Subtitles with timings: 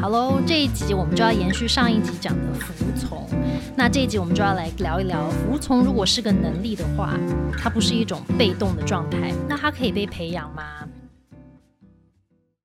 [0.00, 3.28] 好喽，这一集我们就要延续上一集讲的服从。
[3.76, 7.18] 那这一集我们就要来聊一聊，服从如果是个能力的话，
[7.58, 10.88] 它不是一种被动的状态，那它可以被培养吗？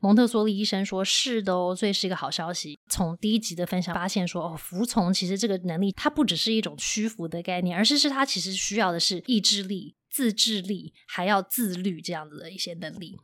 [0.00, 2.78] 蒙特梭利医生说：“是的哦，所以是一个好消息。
[2.88, 13.18] 从第一集的分享发现，说哦，服从其实这个能力，它不只是一种屈服的概念，而是是它其实需要的是意志力、自制力，还要自律这样子的一些能力。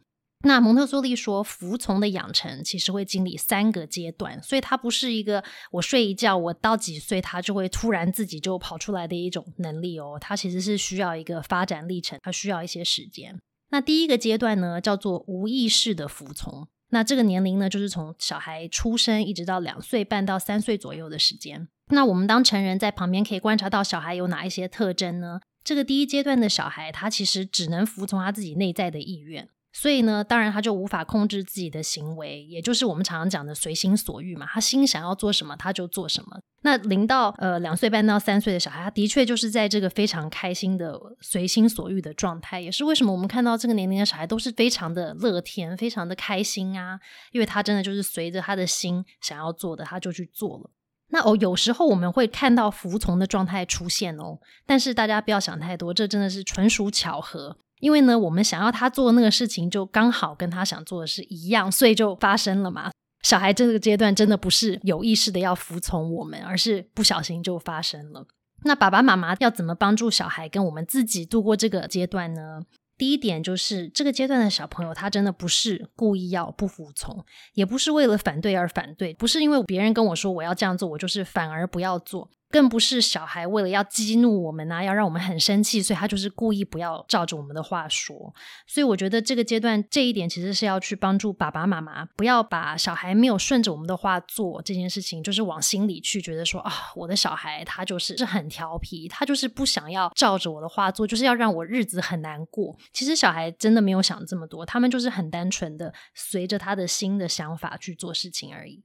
[0.45, 5.42] 那蒙特梭利说，服从的养成其实会经历三个阶段，所以它不是一个
[5.73, 16.69] 我睡一觉，我到几岁它就会突然自己就跑出来的一种能力哦，它其实是需要一个发展历程，它需要一些时间。”那第一个阶段呢，叫做无意识的服从。
[16.91, 21.66] 那这个年龄呢，就是从小孩出生一直到两岁半到三岁左右的时间。
[21.88, 25.41] 那我们当成人在旁边可以观察到小孩有哪一些特征呢？
[25.64, 29.48] 这个第一阶段的小孩，他其实只能服从他自己内在的意愿。
[29.77, 34.47] 所以呢，当然他就无法控制自己的行为，也就是我们常常讲的随心所欲嘛。
[34.47, 36.39] 他心想要做什么，他就做什么。
[36.62, 47.00] 那零到呃两岁半到三岁的小孩，他的确就是在这个非常开心的随心所欲的状态，也是为什么我们看到这个年龄的小孩都是非常的乐天、非常的开心啊，
[47.33, 50.70] 因为他真的就是随着他的心想要做的，他就去做了。
[51.08, 57.58] 那哦，有时候我们会看到服从的状态出现哦，但是大家不要想太多，这真的是纯属巧合。
[57.84, 62.90] 因为呢，我们想要他做那个事情，就刚好跟他想做的是一样，所以就发生了嘛。
[63.22, 68.27] 小孩这个阶段真的不是有意识的要服从我们，而是不小心就发生了。
[68.62, 72.62] 那爸爸妈妈要怎么帮助小孩跟我们自己度过这个阶段呢？
[72.96, 82.30] 第一点就是，这个阶段的小朋友他真的不是故意要不服从，也不是为了反对而反对，不是因为别人跟我说我要这样做，我就是反而不要做。
[82.55, 88.33] 更不是小孩为了要激怒我们啊，要让我们很生气，所以他就是故意不要照着我们的话说。
[88.64, 102.79] 所以我觉得这个阶段这一点其实是要去帮助爸爸妈妈，不要把小孩没有顺着我们的话做这件事情，就是往心里去觉得说啊，我的小孩他就是是很调皮，他就是不想要照着我的话做，就是要让我日子很难过。
[102.92, 108.84] 其实小孩真的没有想这么多，他们就是很单纯的随着他的心的想法去做事情而已。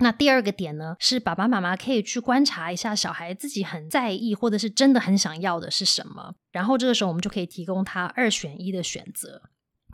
[0.00, 9.42] 那第二个点呢，是爸爸妈妈可以去观察一下小孩自己很在意或者是真的很想要的是什么，然后这个时候我们就可以提供他二选一的选择。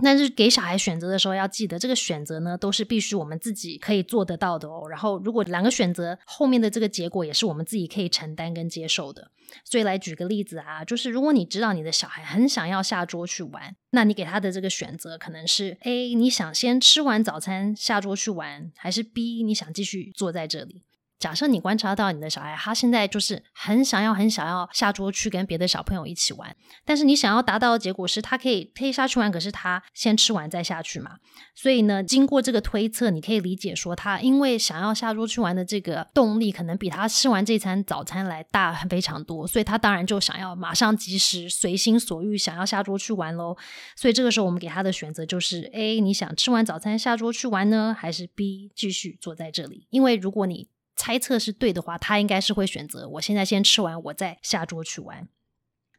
[0.02, 4.88] 但是给小孩选择的时候，要记得这个选择呢，都是必须我们自己可以做得到的哦。
[4.88, 9.30] 然后，如果两个选择后面的这个结果也是我们自己可以承担跟接受的。
[9.64, 20.82] 所以来举个例子啊，就是如果你知道你的小孩很想要下桌去玩，那你给他的这个选择可能是 A，你想先吃完早餐下桌去玩，还是 B，你想继续坐在这里。
[21.20, 31.18] 假设你观察到你的小孩，他现在就是很想要、很想要下桌去跟别的小朋友一起玩，但是你想要达到的结果是他可以可以下去玩，可是他先吃完再下去嘛。
[31.54, 43.54] 所以呢，经过这个推测，你可以理解说，他因为想要下桌去玩的这个动力，可能比他吃完这餐早餐来大非常多，所以他当然就想要马上及时、随心所欲想要下桌去玩喽。
[43.94, 49.86] 所以这个时候，我们给他的选择就是：A，你想吃完早餐下桌去玩呢，还是 B，继续坐在这里？
[49.90, 50.68] 因为如果你
[51.00, 55.26] 猜测是对的话，他应该是会选择我现在先吃完，我再下桌去玩。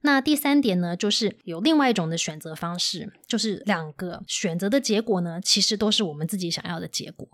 [0.01, 7.27] 那第三点呢，就是有另外一种的选择方式，就是两个选择的结果呢，其实都是我们自己想要的结果。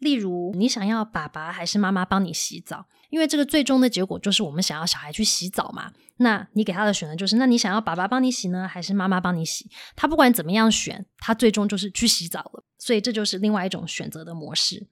[0.00, 2.84] 例如，你想要爸爸还是妈妈帮你洗澡？
[3.08, 5.92] 因为这个最终的结果就是我们想要小孩去洗澡嘛。
[6.18, 9.70] 那你给他的选择就是，那你想要爸爸帮你洗呢，还是妈妈帮你洗？
[9.96, 12.64] 他不管怎么样选，他最终就是去洗澡了。
[12.78, 14.86] 所以这就是另外一种选择的模式。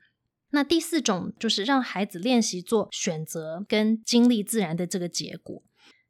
[0.52, 5.62] 那第四种就是让孩子练习做选择跟经历自然的这个结果，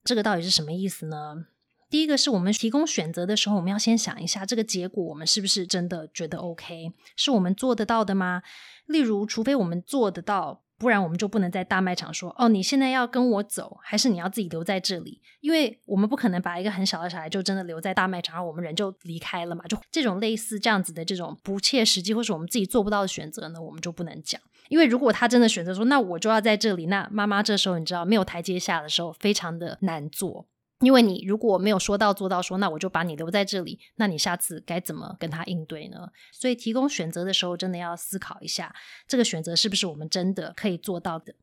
[0.04, 1.46] 这个到底是什么意思呢？
[1.88, 8.42] 第一个是我们提供选择的时候，我们要先想一下这个结果我们是不是真的觉得 OK，是我们做得到的吗？
[8.86, 10.62] 例如，除非我们做得到。
[10.82, 15.22] 不然我们就不能在大卖场说哦，你现在要跟我走，还是你要自己留在这里？
[15.40, 19.64] 因为我们不可能把一个很小的小孩就真的留在大卖场，然后我们人就离开了嘛。
[19.68, 24.40] 就这种类似这样子的这种不切实际，或是我们自己做不到的选择呢，我们就不能讲。
[24.68, 30.46] 因为如果他真的选择说，那我就要在这里，那妈妈这时候你知道没有台阶下的时候，非常的难做。
[30.82, 36.08] 因为你如果没有说到做到，说那我就把你留在这里，那你下次该怎么跟他应对呢？
[36.32, 38.74] 所以提供选择的时候，真的要思考一下，
[39.08, 41.34] 这个选择是不是我们真的可以做到的。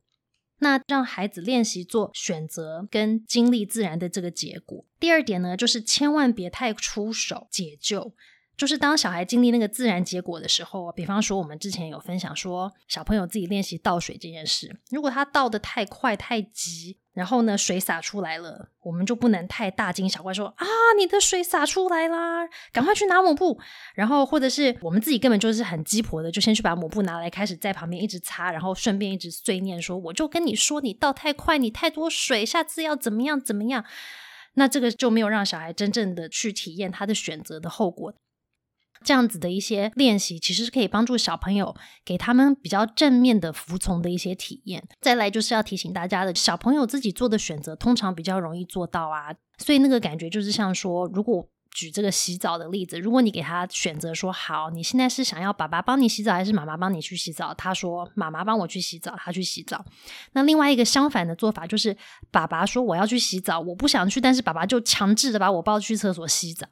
[0.58, 4.84] 那让孩子练习做选择跟经历自然的这个结果。
[5.00, 8.14] 第二点呢，就是千万别太出手解救。
[8.60, 20.66] 就是当小孩经历那个自然结果的时候，比方说我们之前有分享说，小朋友自己练习倒水这件事，如果他倒的太快太急，然后呢水洒出来了，我们就不能太大惊小怪说啊，
[20.98, 23.58] 你的水洒出来啦，赶快去拿抹布。
[23.94, 33.86] 然后或者是我们自己根本就是很鸡婆的，就先去把抹布拿来，开始在旁边一直擦，然后顺便一直碎念说，我就跟你说你倒太快，你太多水，下次要怎么样怎么样。
[34.56, 38.12] 那这个就没有让小孩真正的去体验他的选择的后果。
[39.04, 41.74] 这样子的一些练习，其实是可以帮助小朋友
[42.04, 44.86] 给他们比较正面的服从的一些体验。
[45.00, 49.34] 再来就是要提醒大家的，小朋友自己做的选择，通常比较容易做到啊。
[49.58, 51.48] 所以那个感觉就是像说，如果。
[51.72, 57.54] 举这个洗澡的例子，如果你给他选择说好，你现在是想要爸爸帮你洗澡，还是妈妈帮你去洗澡？
[57.54, 59.84] 他说妈妈帮我去洗澡，他去洗澡。
[60.32, 61.96] 那另外一个相反的做法就是，
[62.30, 66.66] 爸爸说我要去洗澡，我不想去，但是爸爸就强制的把我抱去厕所洗澡。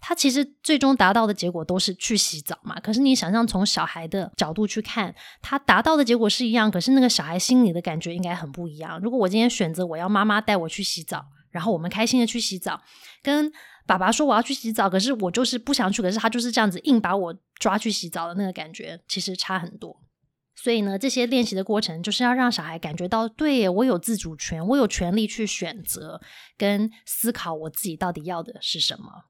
[0.00, 2.78] 他其实最终达到的结果都是去洗澡嘛。
[2.80, 8.98] 可是你想象从小孩的角度去看，他达到的结果是一样，可是那个小孩心里的感觉应该很不一样。
[9.00, 12.80] 如果我今天选择我要妈妈带我去洗澡，然后我们开心的去洗澡，
[13.22, 13.52] 跟
[13.90, 20.00] 爸爸说我要去洗澡，可是我就是不想去，可是他就是这样子硬把我抓去洗澡的那个感觉，其实差很多。
[20.54, 26.20] 所以呢，这些练习的过程就是要让小孩感觉到，对我有自主权，我有权利去选择
[26.56, 29.24] 跟思考我自己到底要的是什么。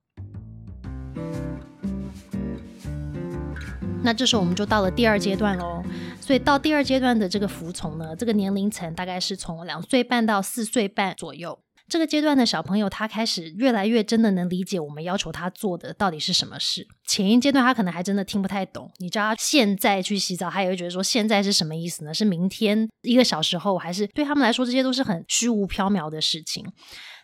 [4.03, 5.83] 那这时候我们就到了第二阶段喽。
[6.21, 11.59] 所以到第二阶段的这个服从呢，这个年龄层大概是从两岁半到四岁半左右。
[11.91, 16.87] 这个阶段的小朋友，他开始越来越真的能理解我们要求他做的到底是什么事。
[17.07, 22.15] 前一阶段他可能还真的听不太懂，你叫他现在去洗澡，他也会觉得说现在是什么意思呢？
[22.15, 26.65] 是明天一个小时后，还是对他们来说这些都是很虚无缥缈的事情。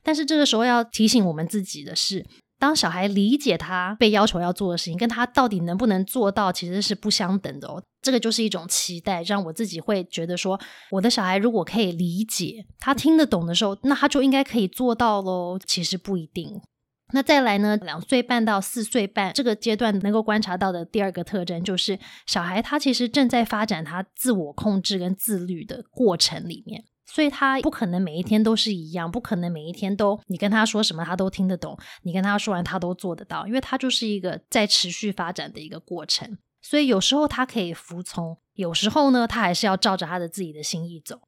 [0.02, 2.26] 但是这个时候要提醒我们自己的是。
[2.58, 7.82] 当小孩理解他被要求要做的事情，跟他到底能不能做到，其实是不相等的哦。
[8.00, 10.58] 这个就是一种期待，让我自己会觉得说，
[10.90, 15.58] 我的小孩如果可以理解，他听得懂的时候，那他就应该可以做到喽。
[15.66, 16.60] 其实不一定。
[17.12, 26.84] 那再来呢，两岁半到四岁半这个阶段能够观察到的第二个特征，就是小孩他其实正在发展他自我控制跟自律的过程里面。
[27.06, 36.36] 所以他不可能每一天都是一样，不可能每一天都你跟他说什么他都听得懂，你跟他说完他都做得到，因为他就是一个在持续发展的一个过程。
[36.60, 41.20] 所以有时候他可以服从，有时候呢他还是要照着他的自己的心意走。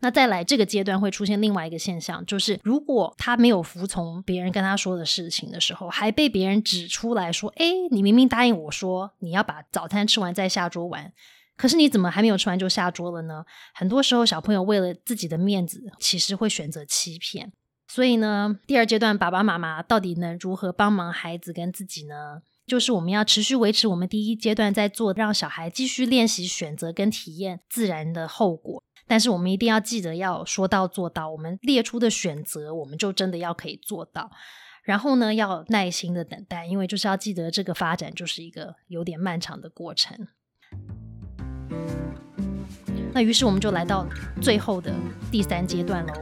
[0.00, 11.12] 那再来这个阶段会出现另外一个现象，就是如果他没有服从别人跟他说的事情的时候，还被别人指出来说：“哎，你明明答应我说你要把早餐吃完再下桌玩。”
[11.56, 13.44] 可是你怎么还没有吃完就下桌了呢？
[13.74, 17.52] 很多时候，小朋友为了自己的面子，其实会选择欺骗。
[17.88, 22.42] 所以呢，第二阶段，爸爸妈妈到底能如何帮忙孩子跟自己呢？
[22.66, 28.82] 就是我们要持续维持我们第一阶段在做，让小孩继续练习选择跟体验自然的后果。
[29.06, 34.30] 但是我们一定要记得要说到做到，我们列出的选择，我们就真的要可以做到。
[34.84, 40.28] 然后呢，要耐心的等待，因为就是要记得这个发展就是一个有点漫长的过程。
[43.14, 44.06] 那于是我们就来到
[44.40, 44.94] 最后的
[45.30, 46.12] 第三阶段喽。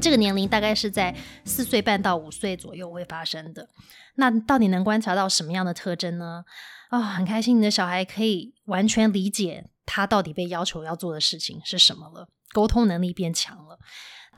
[0.00, 1.14] 这个年龄大概是在
[1.44, 3.68] 四岁半到五岁左右会发生的。
[4.14, 6.44] 那到底能观察到什么样的特征呢？
[6.90, 13.78] 啊，很开心，你的小孩可以完全理解他到底被要求要做的事情是什么了，沟通能力变强了，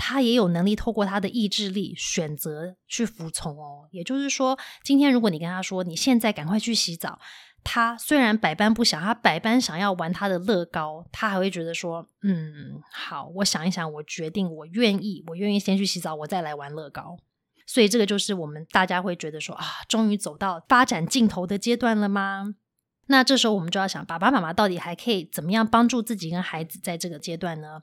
[0.02, 3.87] 他也有能力透过他的意志力选择去服从哦。
[3.91, 7.19] 也就是说，今天如果你跟他说，你现在赶快去洗澡。
[7.62, 17.19] 他虽然百般不想，他百般想要玩他的乐高，他还会觉得说：“嗯，好，我想一想，我决定，我愿意，我愿意先去洗澡，我再来玩乐高。”
[17.69, 22.54] 所以这个就是我们大家会觉得说：“啊，终于走到发展尽头的阶段了吗？”
[23.11, 27.81] 那这时候我们就要想，爸爸妈妈到底还可以怎么样帮助自己跟孩子在这个阶段呢？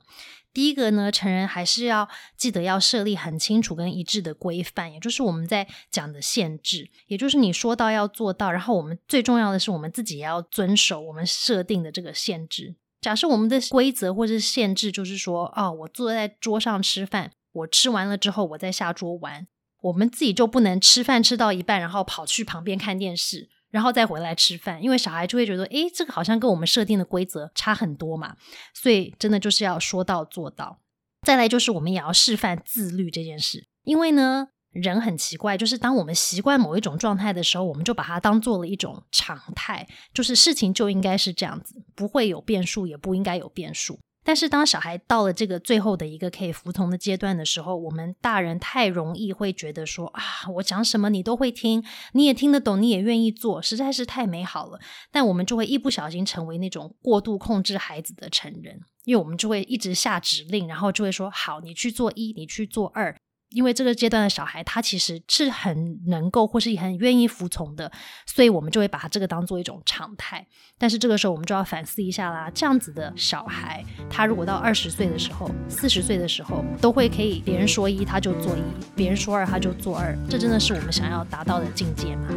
[0.54, 12.76] 第一个呢，成人还是要记得要设立很清楚跟一致的规范，也就是我们在讲的限制，也就是你说到要做到，然后我们最重要的是我们自己也要遵守我们设定的这个限制。
[13.02, 19.46] 假设我们的规则或是限制就是说，哦，我坐在桌上吃饭，我吃完了之后我再下桌玩，
[19.82, 23.50] 我们自己就不能吃饭吃到一半，然后跑去旁边看电视。
[23.70, 28.36] 然后再回来吃饭，因为小孩就会觉得，诶，这个好像跟我们设定的规则差很多嘛，
[28.74, 30.80] 所以真的就是要说到做到。
[31.26, 43.98] 再来就是我们也要示范自律这件事，因为呢，人很奇怪，就是当我们习惯某一种状态的时候，我们就把它当做了一种常态，就是事情就应该是这样子，不会有变数，也不应该有变数。
[44.28, 50.22] 但是当小孩到了这个最后的一个可以服从的阶段的时候，我们大人太容易会觉得说啊，
[50.56, 51.82] 我讲什么你都会听，
[52.12, 54.78] 你也听得懂，你也愿意做，实在是太美好了。
[55.10, 63.16] 但我们就会一不小心成为那种过度控制孩子的成人，因为我们就会一直下指令，然后就会说好，你去做一，你去做二。
[63.50, 67.90] 因为这个阶段的小孩，他其实是很能够或是很愿意服从的，
[68.26, 70.46] 所以我们就会把他这个当做一种常态。
[70.76, 72.50] 但是这个时候，我们就要反思一下啦。
[72.54, 78.62] 这样子的小孩，他如果到二十岁的时候、四十岁的时候，都会可以别人说一他就做一，
[78.94, 82.28] 别人说二他就做二，这真的是我们想要达到的境界吗？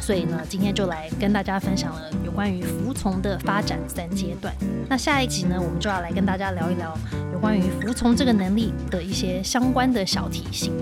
[0.00, 4.54] 所以呢，今天就来跟大家分享了有关于服从的发展三阶段。
[4.88, 6.96] 那下一集呢，我们就要来跟大家聊一聊
[7.42, 10.72] 关于服从这个能力的一些相关的小提醒。